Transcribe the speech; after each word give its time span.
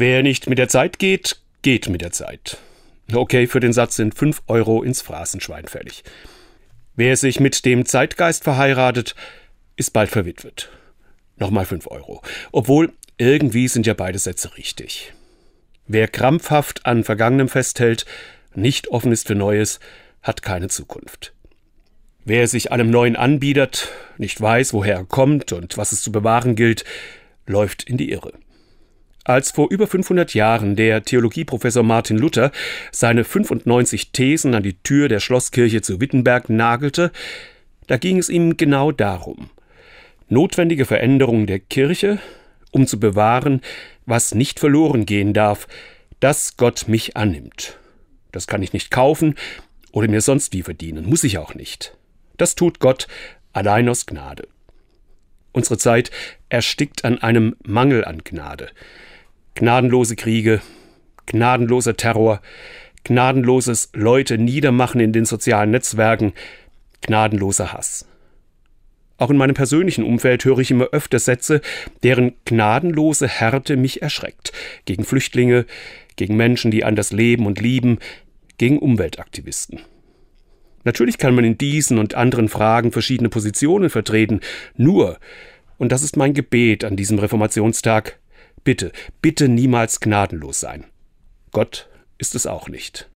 Wer 0.00 0.22
nicht 0.22 0.48
mit 0.48 0.58
der 0.58 0.68
Zeit 0.68 1.00
geht, 1.00 1.40
geht 1.62 1.88
mit 1.88 2.02
der 2.02 2.12
Zeit. 2.12 2.58
Okay, 3.12 3.48
für 3.48 3.58
den 3.58 3.72
Satz 3.72 3.96
sind 3.96 4.14
5 4.14 4.42
Euro 4.46 4.84
ins 4.84 5.02
Phrasenschwein 5.02 5.66
fällig. 5.66 6.04
Wer 6.94 7.16
sich 7.16 7.40
mit 7.40 7.64
dem 7.64 7.84
Zeitgeist 7.84 8.44
verheiratet, 8.44 9.16
ist 9.74 9.92
bald 9.92 10.08
verwitwet. 10.08 10.70
Nochmal 11.36 11.64
5 11.64 11.88
Euro. 11.88 12.22
Obwohl, 12.52 12.92
irgendwie 13.16 13.66
sind 13.66 13.88
ja 13.88 13.94
beide 13.94 14.20
Sätze 14.20 14.56
richtig. 14.56 15.14
Wer 15.88 16.06
krampfhaft 16.06 16.86
an 16.86 17.02
Vergangenem 17.02 17.48
festhält, 17.48 18.06
nicht 18.54 18.86
offen 18.92 19.10
ist 19.10 19.26
für 19.26 19.34
Neues, 19.34 19.80
hat 20.22 20.42
keine 20.42 20.68
Zukunft. 20.68 21.32
Wer 22.24 22.46
sich 22.46 22.70
allem 22.70 22.90
Neuen 22.90 23.16
anbietet, 23.16 23.88
nicht 24.16 24.40
weiß, 24.40 24.74
woher 24.74 24.94
er 24.94 25.04
kommt 25.04 25.50
und 25.50 25.76
was 25.76 25.90
es 25.90 26.02
zu 26.02 26.12
bewahren 26.12 26.54
gilt, 26.54 26.84
läuft 27.46 27.82
in 27.82 27.96
die 27.96 28.12
Irre. 28.12 28.32
Als 29.28 29.50
vor 29.50 29.70
über 29.70 29.86
500 29.86 30.32
Jahren 30.32 30.74
der 30.74 31.02
Theologieprofessor 31.02 31.82
Martin 31.82 32.16
Luther 32.16 32.50
seine 32.92 33.24
95 33.24 34.10
Thesen 34.10 34.54
an 34.54 34.62
die 34.62 34.82
Tür 34.82 35.08
der 35.08 35.20
Schlosskirche 35.20 35.82
zu 35.82 36.00
Wittenberg 36.00 36.48
nagelte, 36.48 37.12
da 37.88 37.98
ging 37.98 38.16
es 38.16 38.30
ihm 38.30 38.56
genau 38.56 38.90
darum. 38.90 39.50
Notwendige 40.30 40.86
Veränderungen 40.86 41.46
der 41.46 41.58
Kirche, 41.58 42.20
um 42.70 42.86
zu 42.86 42.98
bewahren, 42.98 43.60
was 44.06 44.34
nicht 44.34 44.60
verloren 44.60 45.04
gehen 45.04 45.34
darf, 45.34 45.68
dass 46.20 46.56
Gott 46.56 46.88
mich 46.88 47.18
annimmt. 47.18 47.76
Das 48.32 48.46
kann 48.46 48.62
ich 48.62 48.72
nicht 48.72 48.90
kaufen 48.90 49.34
oder 49.92 50.08
mir 50.08 50.22
sonst 50.22 50.54
wie 50.54 50.62
verdienen, 50.62 51.04
muss 51.04 51.22
ich 51.22 51.36
auch 51.36 51.54
nicht. 51.54 51.94
Das 52.38 52.54
tut 52.54 52.80
Gott 52.80 53.08
allein 53.52 53.90
aus 53.90 54.06
Gnade. 54.06 54.48
Unsere 55.52 55.76
Zeit 55.76 56.10
erstickt 56.48 57.04
an 57.04 57.18
einem 57.18 57.56
Mangel 57.62 58.06
an 58.06 58.24
Gnade 58.24 58.70
gnadenlose 59.58 60.14
Kriege, 60.14 60.60
gnadenloser 61.26 61.96
Terror, 61.96 62.40
gnadenloses 63.02 63.90
Leute 63.92 64.38
niedermachen 64.38 65.00
in 65.00 65.12
den 65.12 65.24
sozialen 65.24 65.72
Netzwerken, 65.72 66.32
gnadenloser 67.00 67.72
Hass. 67.72 68.06
Auch 69.16 69.30
in 69.30 69.36
meinem 69.36 69.54
persönlichen 69.54 70.04
Umfeld 70.04 70.44
höre 70.44 70.60
ich 70.60 70.70
immer 70.70 70.90
öfter 70.92 71.18
Sätze, 71.18 71.60
deren 72.04 72.34
gnadenlose 72.44 73.26
Härte 73.26 73.76
mich 73.76 74.00
erschreckt. 74.00 74.52
Gegen 74.84 75.02
Flüchtlinge, 75.02 75.66
gegen 76.14 76.36
Menschen, 76.36 76.70
die 76.70 76.84
anders 76.84 77.10
leben 77.10 77.44
und 77.44 77.60
lieben, 77.60 77.98
gegen 78.58 78.78
Umweltaktivisten. 78.78 79.80
Natürlich 80.84 81.18
kann 81.18 81.34
man 81.34 81.44
in 81.44 81.58
diesen 81.58 81.98
und 81.98 82.14
anderen 82.14 82.48
Fragen 82.48 82.92
verschiedene 82.92 83.28
Positionen 83.28 83.90
vertreten, 83.90 84.38
nur, 84.76 85.18
und 85.78 85.90
das 85.90 86.04
ist 86.04 86.16
mein 86.16 86.32
Gebet 86.32 86.84
an 86.84 86.94
diesem 86.94 87.18
Reformationstag, 87.18 88.17
Bitte, 88.68 88.92
bitte 89.22 89.48
niemals 89.48 89.98
gnadenlos 89.98 90.60
sein. 90.60 90.84
Gott 91.52 91.88
ist 92.18 92.34
es 92.34 92.46
auch 92.46 92.68
nicht. 92.68 93.06